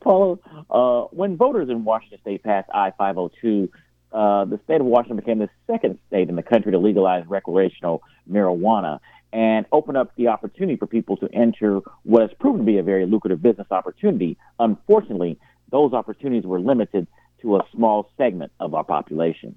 [0.00, 0.38] Paula,
[0.70, 3.68] uh, when voters in Washington state passed I 502,
[4.12, 8.04] uh, the state of Washington became the second state in the country to legalize recreational
[8.30, 9.00] marijuana
[9.32, 12.84] and open up the opportunity for people to enter what has proven to be a
[12.84, 14.38] very lucrative business opportunity.
[14.60, 15.40] Unfortunately,
[15.72, 17.08] those opportunities were limited
[17.42, 19.56] to a small segment of our population.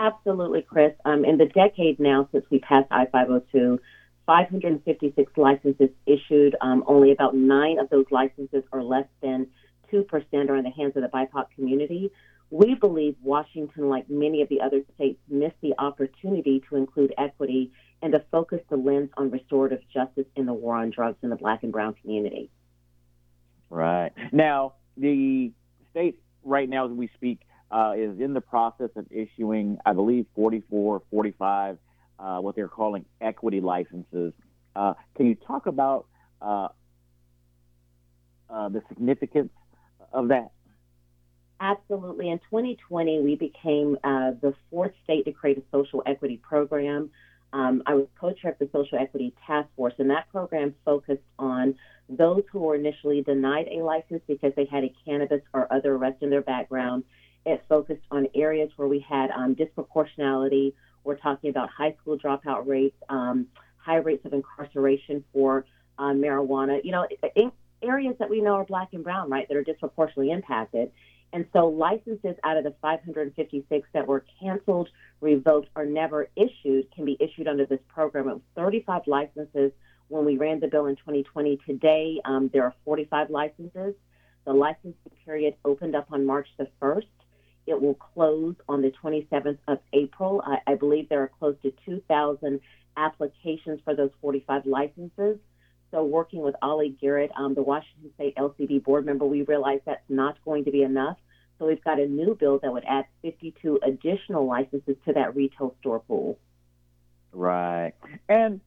[0.00, 0.94] Absolutely, Chris.
[1.04, 3.78] Um, in the decade now since we passed I 502,
[4.24, 6.56] 556 licenses issued.
[6.62, 9.46] Um, only about nine of those licenses, or less than
[9.92, 10.06] 2%,
[10.48, 12.10] are in the hands of the BIPOC community.
[12.48, 17.70] We believe Washington, like many of the other states, missed the opportunity to include equity
[18.00, 21.36] and to focus the lens on restorative justice in the war on drugs in the
[21.36, 22.50] black and brown community.
[23.68, 24.12] Right.
[24.32, 25.52] Now, the
[25.90, 30.26] state right now, as we speak, uh, is in the process of issuing, I believe,
[30.34, 31.78] 44, 45,
[32.18, 34.32] uh, what they're calling equity licenses.
[34.74, 36.06] Uh, can you talk about
[36.42, 36.68] uh,
[38.48, 39.50] uh, the significance
[40.12, 40.50] of that?
[41.60, 42.30] Absolutely.
[42.30, 47.10] In 2020, we became uh, the fourth state to create a social equity program.
[47.52, 51.74] Um, I was co-chair of the Social Equity Task Force, and that program focused on
[52.08, 56.22] those who were initially denied a license because they had a cannabis or other arrest
[56.22, 57.04] in their background.
[57.46, 60.74] It focused on areas where we had um, disproportionality.
[61.04, 63.46] We're talking about high school dropout rates, um,
[63.78, 65.64] high rates of incarceration for
[65.98, 66.80] uh, marijuana.
[66.84, 67.06] You know,
[67.82, 70.90] areas that we know are black and brown, right, that are disproportionately impacted.
[71.32, 74.88] And so licenses out of the 556 that were canceled,
[75.20, 78.28] revoked, or never issued can be issued under this program.
[78.28, 79.72] It was 35 licenses
[80.08, 81.58] when we ran the bill in 2020.
[81.64, 83.94] Today, um, there are 45 licenses.
[84.44, 87.06] The licensing period opened up on March the 1st.
[87.66, 90.42] It will close on the 27th of April.
[90.44, 92.60] I, I believe there are close to 2,000
[92.96, 95.38] applications for those 45 licenses.
[95.90, 100.08] So, working with Ollie Garrett, um, the Washington State LCB board member, we realized that's
[100.08, 101.16] not going to be enough.
[101.58, 105.74] So, we've got a new bill that would add 52 additional licenses to that retail
[105.80, 106.38] store pool.
[107.32, 107.92] Right.
[108.28, 108.60] And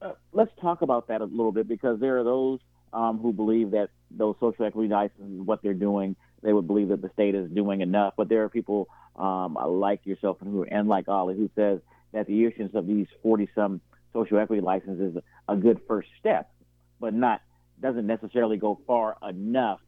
[0.00, 2.60] uh, let's talk about that a little bit because there are those
[2.92, 7.02] um, who believe that those social equity licenses, what they're doing, they would believe that
[7.02, 8.14] the state is doing enough.
[8.16, 11.80] But there are people um, like yourself and who and like Ollie who says
[12.12, 13.80] that the issuance of these 40 some
[14.12, 16.50] social equity licenses is a good first step,
[17.00, 17.40] but not
[17.80, 19.80] doesn't necessarily go far enough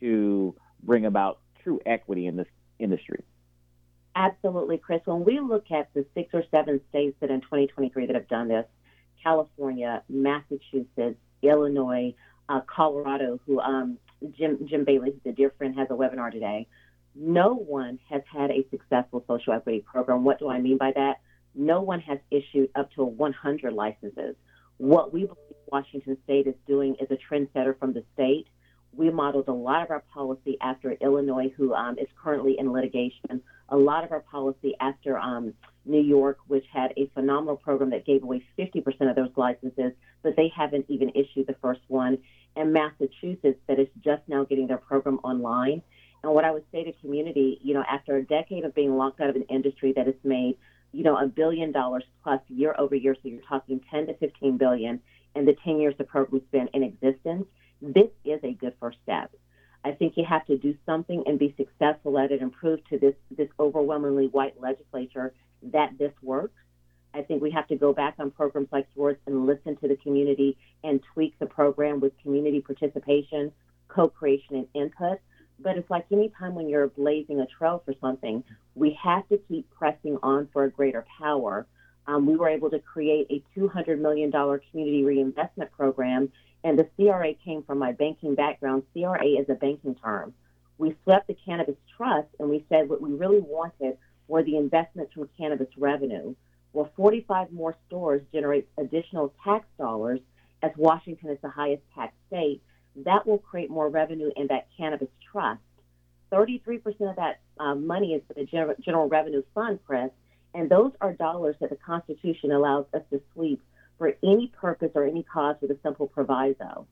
[0.00, 2.46] to bring about true equity in this
[2.78, 3.24] industry.
[4.14, 5.00] Absolutely, Chris.
[5.04, 8.48] When we look at the six or seven states that in 2023 that have done
[8.48, 8.66] this,
[9.22, 12.14] California, Massachusetts, Illinois,
[12.48, 13.98] uh, Colorado, who um,
[14.30, 16.66] Jim Jim Bailey, who's a dear friend, has a webinar today.
[17.14, 20.24] No one has had a successful social equity program.
[20.24, 21.20] What do I mean by that?
[21.54, 24.34] no one has issued up to 100 licenses.
[24.78, 25.38] What we believe
[25.70, 28.46] Washington State is doing is a trendsetter from the state.
[28.92, 33.42] We modeled a lot of our policy after Illinois, who um, is currently in litigation,
[33.68, 38.06] a lot of our policy after um, New York, which had a phenomenal program that
[38.06, 42.18] gave away 50% of those licenses, but they haven't even issued the first one,
[42.56, 45.82] and Massachusetts, that is just now getting their program online.
[46.22, 49.20] And what I would say to community, you know, after a decade of being locked
[49.20, 50.56] out of an industry that has made
[50.94, 53.14] you know, a billion dollars plus year over year.
[53.14, 55.00] So you're talking 10 to 15 billion
[55.34, 57.46] in the 10 years the program's been in existence.
[57.82, 59.34] this is a good first step.
[59.84, 62.98] I think you have to do something and be successful at it and prove to
[62.98, 66.54] this, this overwhelmingly white legislature that this works.
[67.12, 69.96] I think we have to go back on programs like yours and listen to the
[69.96, 73.52] community and tweak the program with community participation,
[73.88, 75.18] co creation, and input.
[75.60, 78.42] But it's like any time when you're blazing a trail for something,
[78.74, 81.66] we have to keep pressing on for a greater power.
[82.06, 86.30] Um, we were able to create a $200 million community reinvestment program,
[86.62, 88.82] and the CRA came from my banking background.
[88.92, 90.34] CRA is a banking term.
[90.78, 93.96] We swept the cannabis trust and we said what we really wanted
[94.26, 96.34] were the investments from cannabis revenue.
[96.72, 100.20] Well, 45 more stores generate additional tax dollars
[100.62, 102.62] as Washington is the highest tax state.
[102.96, 105.60] That will create more revenue in that cannabis trust.
[106.32, 110.10] 33% of that um, money is for the General, General Revenue Fund, Chris,
[110.54, 113.60] and those are dollars that the Constitution allows us to sweep
[113.98, 116.86] for any purpose or any cause with a simple proviso.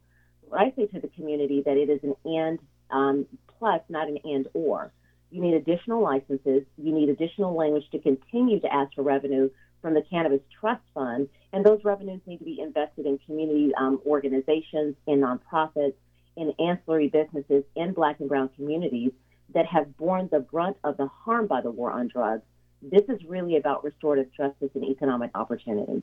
[0.53, 2.59] I say to the community that it is an and
[2.91, 3.27] um,
[3.59, 4.93] plus, not an and or.
[5.31, 6.65] You need additional licenses.
[6.77, 9.49] You need additional language to continue to ask for revenue
[9.81, 14.01] from the Cannabis Trust Fund, and those revenues need to be invested in community um,
[14.07, 15.95] organizations, in nonprofits,
[16.37, 19.11] in ancillary businesses in Black and Brown communities
[19.55, 22.43] that have borne the brunt of the harm by the war on drugs.
[22.83, 26.03] This is really about restorative justice and economic opportunity.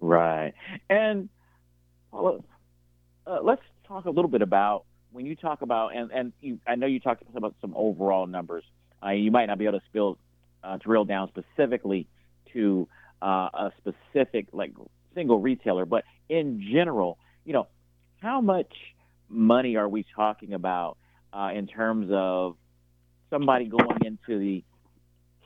[0.00, 0.54] Right.
[0.88, 1.28] And
[2.12, 2.44] well,
[3.26, 6.74] uh, let's talk a little bit about when you talk about, and, and you, I
[6.74, 8.64] know you talked about some overall numbers.
[9.04, 10.18] Uh, you might not be able to spill,
[10.64, 12.06] uh, drill down specifically
[12.52, 12.88] to
[13.22, 14.72] uh, a specific like
[15.14, 17.66] single retailer, but in general, you know,
[18.20, 18.72] how much
[19.28, 20.96] money are we talking about
[21.32, 22.56] uh, in terms of
[23.30, 24.64] somebody going into the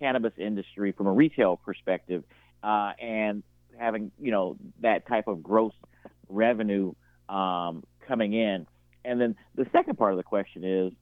[0.01, 2.25] cannabis industry from a retail perspective
[2.63, 3.43] uh, and
[3.79, 5.73] having you know that type of gross
[6.29, 6.93] revenue
[7.29, 8.67] um, coming in.
[9.05, 10.93] And then the second part of the question is,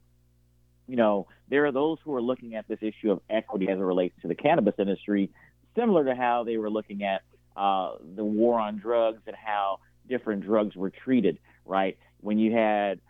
[0.87, 3.83] you know, there are those who are looking at this issue of equity as it
[3.83, 5.31] relates to the cannabis industry,
[5.75, 7.23] similar to how they were looking at
[7.56, 11.99] uh, the war on drugs and how different drugs were treated, right?
[12.21, 13.00] When you had,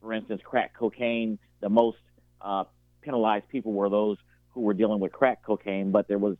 [0.00, 1.98] for instance, crack cocaine, the most
[2.40, 2.64] uh,
[3.02, 4.16] penalized people were those
[4.56, 6.36] who were dealing with crack cocaine, but there was,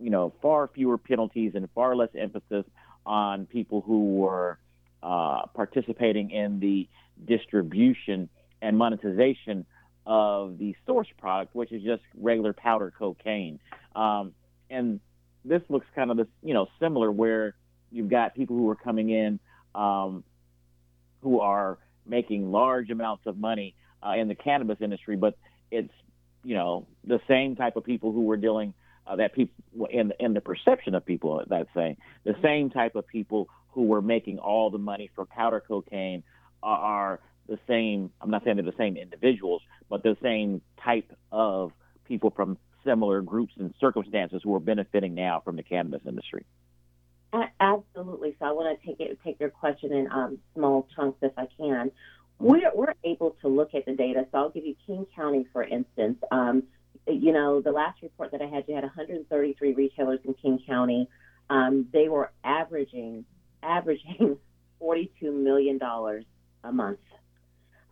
[0.00, 2.64] you know, far fewer penalties and far less emphasis
[3.06, 4.58] on people who were
[5.04, 6.88] uh, participating in the
[7.24, 8.28] distribution
[8.60, 9.64] and monetization
[10.04, 13.60] of the source product, which is just regular powder cocaine.
[13.94, 14.32] Um,
[14.68, 14.98] and
[15.44, 17.54] this looks kind of this, you know, similar where
[17.92, 19.38] you've got people who are coming in
[19.76, 20.24] um,
[21.22, 25.38] who are making large amounts of money uh, in the cannabis industry, but
[25.70, 25.92] it's
[26.44, 28.74] you know the same type of people who were dealing
[29.06, 29.54] uh, that people
[29.90, 34.02] in in the perception of people that say the same type of people who were
[34.02, 36.22] making all the money for powder cocaine
[36.62, 38.10] are, are the same.
[38.20, 41.72] I'm not saying they're the same individuals, but the same type of
[42.06, 46.46] people from similar groups and circumstances who are benefiting now from the cannabis industry.
[47.60, 48.34] Absolutely.
[48.38, 51.46] So I want to take it, take your question in um, small chunks if I
[51.56, 51.92] can.
[52.40, 54.26] We're, we're able to look at the data.
[54.32, 56.18] So I'll give you King County, for instance.
[56.32, 56.64] Um,
[57.08, 61.08] you know, the last report that I had, you had 133 retailers in King County.
[61.50, 63.26] Um, they were averaging
[63.62, 64.38] averaging
[64.80, 66.24] 42 million dollars
[66.64, 67.00] a month.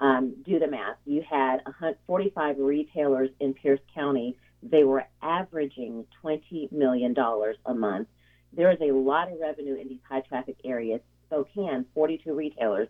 [0.01, 0.97] Um, do the math.
[1.07, 1.61] You had
[2.07, 4.39] 45 retailers in Pierce County.
[4.63, 8.09] They were averaging 20 million dollars a month
[8.53, 11.01] there is a lot of revenue in these high traffic areas.
[11.27, 12.89] Spokane, 42 retailers,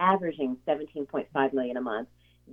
[0.00, 2.08] averaging 17.5 million a month.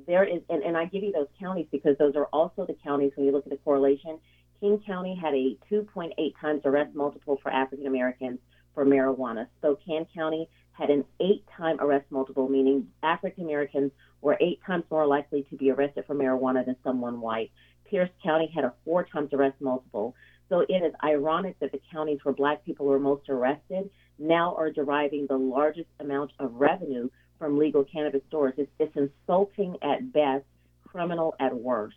[0.05, 3.13] There is, and, and I give you those counties because those are also the counties
[3.15, 4.19] when you look at the correlation.
[4.59, 8.39] King County had a 2.8 times arrest multiple for African Americans
[8.73, 9.47] for marijuana.
[9.57, 15.07] Spokane County had an eight time arrest multiple, meaning African Americans were eight times more
[15.07, 17.51] likely to be arrested for marijuana than someone white.
[17.89, 20.15] Pierce County had a four times arrest multiple.
[20.49, 23.89] So it is ironic that the counties where black people were most arrested
[24.19, 28.53] now are deriving the largest amount of revenue from legal cannabis stores.
[28.57, 30.45] It's, it's insulting at best,
[30.87, 31.95] criminal at worst.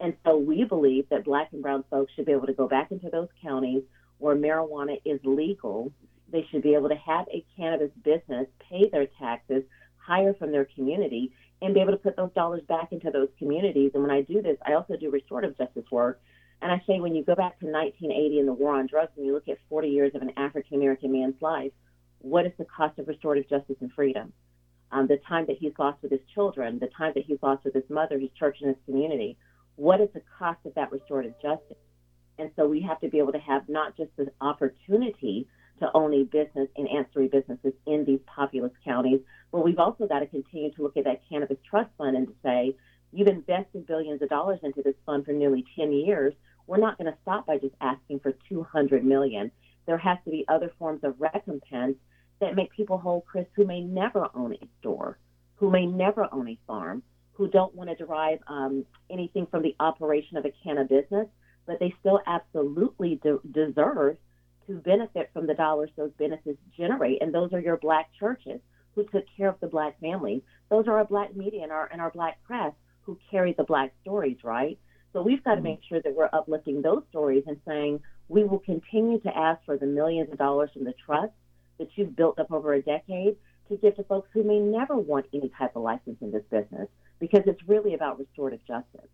[0.00, 2.90] And so we believe that black and brown folks should be able to go back
[2.90, 3.82] into those counties
[4.18, 5.92] where marijuana is legal.
[6.30, 9.62] They should be able to have a cannabis business, pay their taxes,
[9.96, 13.92] hire from their community, and be able to put those dollars back into those communities.
[13.94, 16.20] And when I do this, I also do restorative justice work
[16.62, 19.26] and I say, when you go back to 1980 and the war on drugs, and
[19.26, 21.72] you look at 40 years of an African American man's life,
[22.20, 24.32] what is the cost of restorative justice and freedom?
[24.92, 27.74] Um, the time that he's lost with his children, the time that he's lost with
[27.74, 29.38] his mother, his church, and his community.
[29.76, 31.78] What is the cost of that restorative justice?
[32.38, 35.46] And so we have to be able to have not just the opportunity
[35.80, 39.20] to own a business and ancillary businesses in these populous counties.
[39.50, 42.34] But we've also got to continue to look at that cannabis trust fund and to
[42.42, 42.76] say,
[43.12, 46.34] you've invested billions of dollars into this fund for nearly 10 years.
[46.66, 49.50] We're not going to stop by just asking for 200 million.
[49.86, 51.96] There has to be other forms of recompense
[52.42, 55.16] that make people whole, Chris, who may never own a store,
[55.54, 57.00] who may never own a farm,
[57.34, 61.28] who don't want to derive um, anything from the operation of a cannabis business,
[61.66, 64.16] but they still absolutely de- deserve
[64.66, 67.22] to benefit from the dollars those benefits generate.
[67.22, 68.60] And those are your black churches
[68.96, 70.42] who took care of the black families.
[70.68, 72.72] Those are our black media and our and our black press
[73.02, 74.78] who carry the black stories, right?
[75.12, 75.64] So we've got to mm-hmm.
[75.64, 79.76] make sure that we're uplifting those stories and saying we will continue to ask for
[79.76, 81.32] the millions of dollars from the trust
[81.82, 83.36] that you've built up over a decade
[83.68, 86.88] to give to folks who may never want any type of license in this business
[87.18, 89.08] because it's really about restorative justice.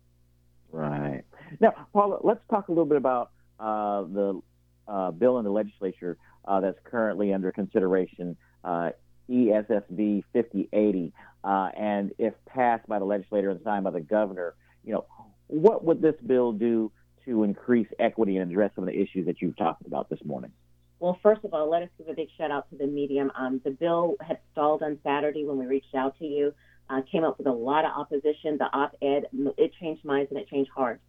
[0.71, 1.23] Right.
[1.59, 4.41] Now, Paula, let's talk a little bit about uh, the
[4.87, 8.91] uh, bill in the legislature uh, that's currently under consideration, uh,
[9.29, 14.93] ESSB 5080, uh, and if passed by the legislature and signed by the governor, you
[14.93, 15.05] know,
[15.47, 16.91] what would this bill do
[17.25, 20.51] to increase equity and address some of the issues that you've talked about this morning?
[20.99, 23.31] Well, first of all, let us give a big shout out to the medium.
[23.33, 26.53] Um, the bill had stalled on Saturday when we reached out to you.
[26.89, 28.57] Uh, came up with a lot of opposition.
[28.57, 29.27] The op-ed
[29.57, 31.01] it changed minds and it changed hearts.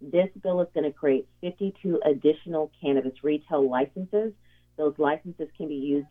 [0.00, 4.32] This bill is going to create 52 additional cannabis retail licenses.
[4.76, 6.06] Those licenses can be used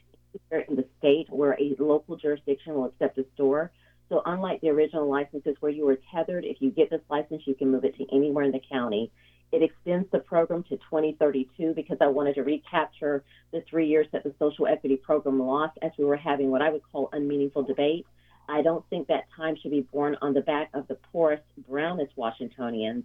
[0.52, 3.72] in the state where a local jurisdiction will accept a store.
[4.10, 7.56] So, unlike the original licenses where you were tethered, if you get this license, you
[7.56, 9.12] can move it to anywhere in the county.
[9.52, 14.24] It extends the program to 2032 because I wanted to recapture the three years that
[14.24, 18.06] the social equity program lost as we were having what I would call unmeaningful debate.
[18.48, 22.14] I don't think that time should be borne on the back of the poorest, brownest
[22.16, 23.04] Washingtonians.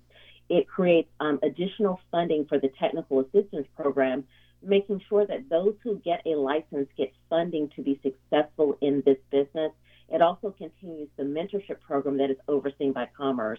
[0.48, 4.24] It creates um, additional funding for the technical assistance program,
[4.62, 9.18] making sure that those who get a license get funding to be successful in this
[9.30, 9.72] business.
[10.08, 13.58] It also continues the mentorship program that is overseen by Commerce.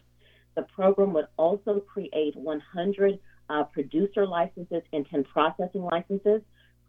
[0.77, 3.19] Program would also create 100
[3.49, 6.41] uh, producer licenses and 10 processing licenses.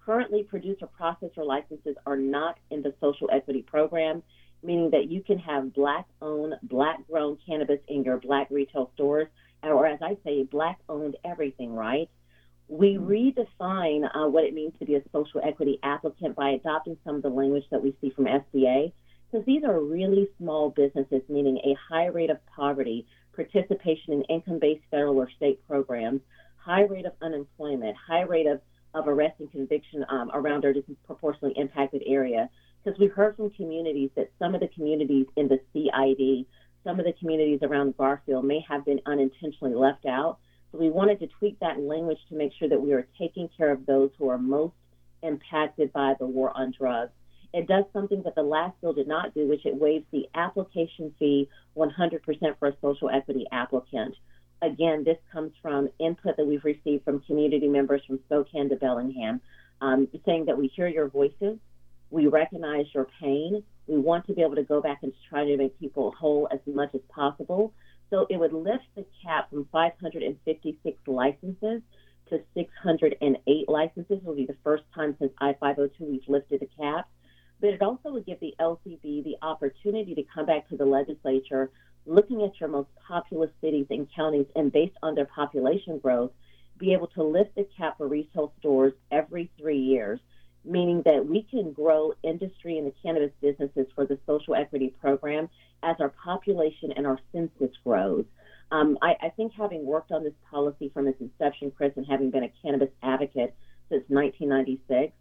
[0.04, 4.23] Currently, producer processor licenses are not in the social equity program,
[4.62, 9.28] meaning that you can have black owned, black grown cannabis in your black retail stores
[9.62, 12.09] or as I say, black owned everything, right?
[12.68, 13.09] We mm-hmm.
[13.09, 17.23] redefine uh, what it means to be a social equity applicant by adopting some of
[17.23, 18.92] the language that we see from SBA,
[19.30, 23.07] because these are really small businesses, meaning a high rate of poverty,
[23.38, 26.21] participation in income based federal or state programs,
[26.57, 28.61] high rate of unemployment, high rate of,
[28.95, 32.50] of arrest and conviction um, around our disproportionately impacted area.
[32.83, 36.47] Because we've heard from communities that some of the communities in the CID
[36.85, 40.38] some of the communities around Garfield may have been unintentionally left out.
[40.73, 43.71] So we wanted to tweak that language to make sure that we are taking care
[43.71, 44.75] of those who are most
[45.23, 47.12] impacted by the war on drugs.
[47.55, 51.14] It does something that the last bill did not do, which it waives the application
[51.19, 54.14] fee 100% for a social equity applicant.
[54.61, 59.40] Again, this comes from input that we've received from community members from Spokane to Bellingham,
[59.81, 61.59] um, saying that we hear your voices,
[62.11, 65.57] we recognize your pain, we want to be able to go back and try to
[65.57, 67.73] make people whole as much as possible.
[68.11, 71.83] So it would lift the cap from 556 licenses
[72.31, 74.19] to 608 licenses.
[74.19, 77.09] It will be the first time since I-502 we've lifted the cap.
[77.60, 81.70] But it also would give the LCB the opportunity to come back to the legislature,
[82.06, 86.30] looking at your most populous cities and counties, and based on their population growth,
[86.78, 90.20] be able to lift the cap for retail stores every three years
[90.64, 95.48] meaning that we can grow industry in the cannabis businesses for the social equity program
[95.82, 98.24] as our population and our census grows.
[98.70, 102.30] Um, I, I, think having worked on this policy from its inception, Chris, and having
[102.30, 103.54] been a cannabis advocate
[103.88, 105.14] since 1996,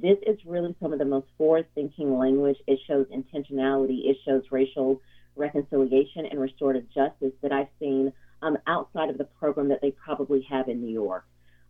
[0.00, 2.56] this is really some of the most forward-thinking language.
[2.66, 4.10] It shows intentionality.
[4.10, 5.00] It shows racial
[5.36, 8.12] reconciliation and restorative justice that I've seen
[8.42, 11.24] um, outside of the program that they probably have in New York.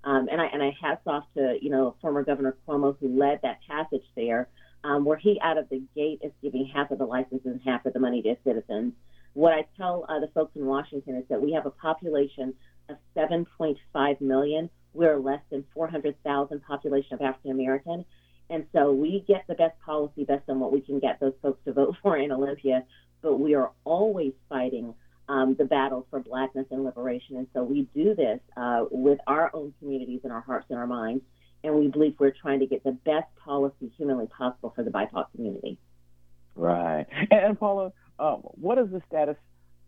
[0.05, 3.41] Um, and I and I hats off to you know former Governor Cuomo who led
[3.43, 4.49] that passage there,
[4.85, 7.85] um, where he out of the gate is giving half of the licenses and half
[7.87, 8.93] of the money to citizens.
[9.33, 12.55] What I tell uh, the folks in Washington is that we have a population
[12.89, 14.71] of 7.5 million.
[14.95, 18.05] We're less than 400,000 population of African American.
[18.49, 21.61] And so we get the best policy based on what we can get those folks
[21.65, 22.85] to vote for in Olympia,
[23.23, 24.95] but we are always fighting
[25.29, 27.37] um, the battle for blackness and liberation.
[27.37, 30.87] And so we do this uh, with our own communities in our hearts and our
[30.87, 31.25] minds.
[31.65, 35.27] And we believe we're trying to get the best policy humanly possible for the BIPOC
[35.35, 35.79] community.
[36.55, 37.07] Right.
[37.31, 39.37] And, and Paula, uh, what is the status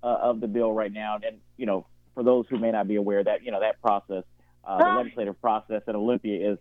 [0.03, 1.19] uh, of the bill right now?
[1.23, 4.25] And, you know, for those who may not be aware that, you know, that process,
[4.65, 6.59] uh, the legislative process at Olympia is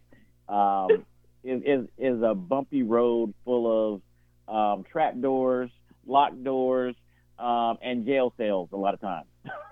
[0.48, 1.04] um,
[1.44, 4.02] is is, is a bumpy road full
[4.48, 5.70] of um, trap doors,
[6.06, 6.96] locked doors,
[7.40, 9.28] um, and jail cells a lot of times.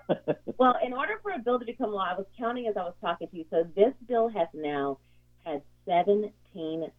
[0.58, 2.94] well, in order for a bill to become law, I was counting as I was
[3.00, 3.44] talking to you.
[3.50, 4.98] So this bill has now
[5.44, 6.32] had 17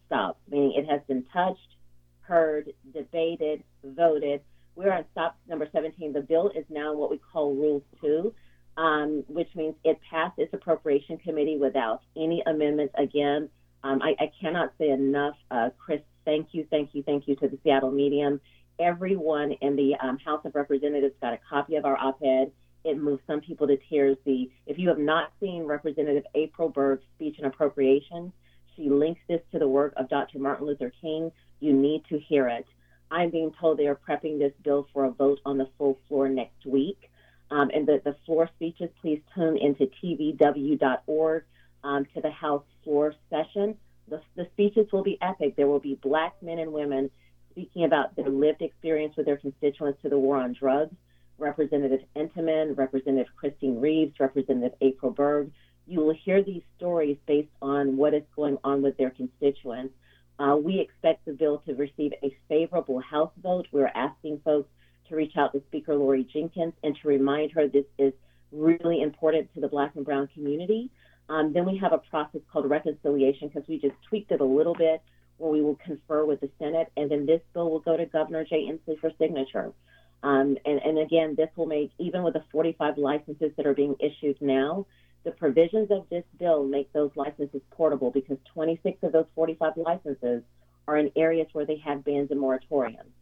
[0.06, 1.76] stops, meaning it has been touched,
[2.20, 4.42] heard, debated, voted.
[4.74, 6.12] We're on stop number 17.
[6.12, 8.32] The bill is now what we call Rule 2,
[8.76, 12.94] um, which means it passed its appropriation committee without any amendments.
[12.96, 13.48] Again,
[13.82, 16.00] um, I, I, cannot say enough, uh, Chris.
[16.24, 18.40] Thank you, thank you, thank you to the Seattle Medium.
[18.78, 22.52] Everyone in the um, House of Representatives got a copy of our op-ed.
[22.84, 24.16] It moved some people to tears.
[24.24, 28.32] The if you have not seen Representative April Berg's speech and appropriations,
[28.76, 30.38] she links this to the work of Dr.
[30.38, 31.32] Martin Luther King.
[31.60, 32.66] You need to hear it.
[33.10, 36.28] I'm being told they are prepping this bill for a vote on the full floor
[36.28, 37.10] next week.
[37.50, 41.44] Um, and the, the floor speeches, please tune into tvw.org
[41.84, 43.76] um, to the House floor session.
[44.08, 45.56] The, the speeches will be epic.
[45.56, 47.10] There will be black men and women
[47.50, 50.94] speaking about their lived experience with their constituents to the war on drugs.
[51.38, 55.50] Representative Entenman, Representative Kristine Reeves, Representative April Berg.
[55.86, 59.94] You will hear these stories based on what is going on with their constituents.
[60.38, 63.66] Uh, we expect the bill to receive a favorable House vote.
[63.72, 64.68] We're asking folks
[65.08, 68.12] to reach out to Speaker Laurie Jinkins and to remind her this is
[68.52, 70.90] really important to the Black and Brown community.
[71.28, 74.74] Um, then we have a process called reconciliation because we just tweaked it a little
[74.74, 75.02] bit
[75.36, 78.44] where we will confer with the Senate, and then this bill will go to Governor
[78.44, 79.72] Jay Inslee for signature.
[80.22, 83.94] Um, and, and again, this will make, even with the 45 licenses that are being
[84.00, 84.86] issued now,
[85.24, 90.42] the provisions of this bill make those licenses portable because 26 of those 45 licenses
[90.88, 93.12] are in areas where they have bans and moratoriums.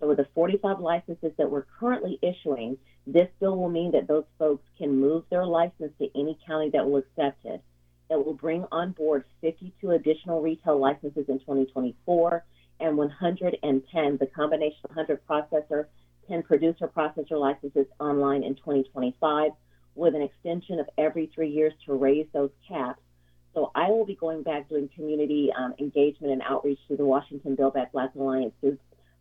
[0.00, 4.24] So with the 45 licenses that we're currently issuing, this bill will mean that those
[4.38, 7.62] folks can move their license to any county that will accept it.
[8.08, 12.44] It will bring on board 52 additional retail licenses in 2024
[12.80, 15.86] and 110, the combination 100 processor,
[16.28, 19.52] 10 producer processor licenses online in 2025
[19.94, 23.00] with an extension of every three years to raise those caps.
[23.54, 27.54] So I will be going back doing community um, engagement and outreach to the Washington
[27.54, 28.54] Build Back Black Alliance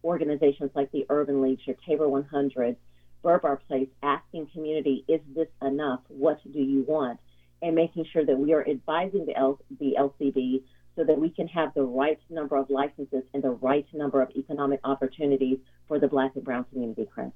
[0.04, 2.76] organizations like the Urban League, your Tabor 100,
[3.22, 6.02] Byrd Barr Place, asking community, is this enough?
[6.08, 7.20] What do you want?
[7.62, 10.64] And making sure that we are advising the, L- the LCB
[10.96, 14.30] so that we can have the right number of licenses and the right number of
[14.36, 15.58] economic opportunities
[15.88, 17.32] for the Black and Brown community, Chris.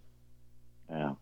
[0.90, 1.14] Yeah.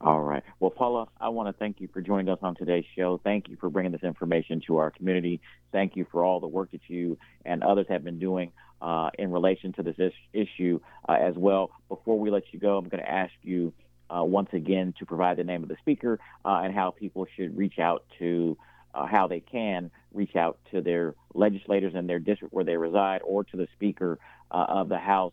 [0.00, 0.42] All right.
[0.60, 3.20] Well, Paula, I want to thank you for joining us on today's show.
[3.22, 5.40] Thank you for bringing this information to our community.
[5.72, 9.30] Thank you for all the work that you and others have been doing uh, in
[9.30, 11.70] relation to this is- issue uh, as well.
[11.88, 13.72] Before we let you go, I'm going to ask you
[14.08, 17.56] uh, once again to provide the name of the speaker uh, and how people should
[17.56, 18.56] reach out to.
[18.92, 23.20] Uh, how they can reach out to their legislators in their district where they reside
[23.22, 24.18] or to the Speaker
[24.50, 25.32] uh, of the House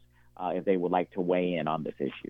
[0.53, 2.29] if they would like to weigh in on this issue.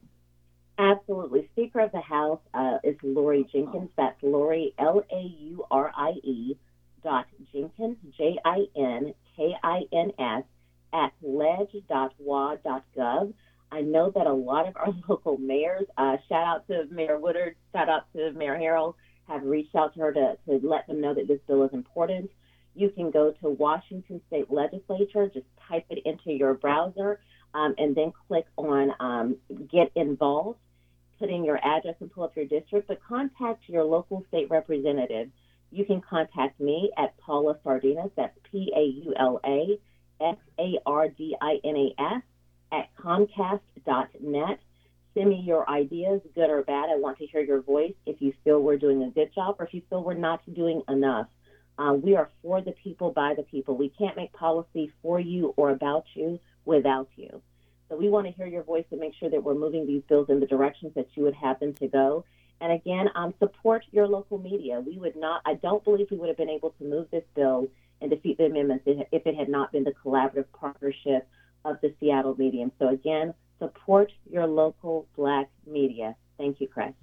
[0.79, 1.49] Absolutely.
[1.51, 2.39] Speaker of the House
[2.85, 3.89] is Laurie Jinkins.
[3.97, 6.57] That's Laurie, L A U R I E,
[7.03, 10.43] dot Jinkins, J I N K I N S,
[10.93, 12.13] at leg.wa.gov.
[13.69, 17.55] I know that a lot of our local mayors, uh, shout out to Mayor Woodward,
[17.73, 18.95] shout out to Mayor Harrell,
[19.27, 22.31] have reached out to her to, to let them know that this bill is important.
[22.75, 27.19] You can go to Washington State Legislature, just type it into your browser,
[27.53, 29.37] um, and then click on um,
[29.69, 30.59] Get Involved
[31.19, 35.29] put in your address and pull up your district, but contact your local state representative.
[35.71, 39.79] You can contact me at Paula Sardinas, that's P A U L A
[40.21, 42.21] S A R D I N A S,
[42.71, 44.59] at Comcast.net.
[45.13, 46.89] Send me your ideas, good or bad.
[46.89, 49.65] I want to hear your voice if you feel we're doing a good job or
[49.65, 51.27] if you feel we're not doing enough.
[51.79, 53.75] Uh, we are for the people, by the people.
[53.75, 57.41] We can't make policy for you or about you without you.
[57.89, 60.29] So we want to hear your voice and make sure that we're moving these bills
[60.29, 62.25] in the directions that you would have them to go.
[62.59, 64.79] And again, um, support your local media.
[64.79, 67.69] We would not, I don't believe we would have been able to move this bill
[68.01, 71.27] and defeat the amendments if it had not been the collaborative partnership
[71.65, 72.71] of the Seattle Medium.
[72.79, 76.15] So again, support your local black media.
[76.37, 76.93] Thank you, Chris.